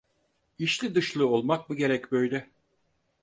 [0.59, 2.49] İçli dışlı olmak mı gerek böyle?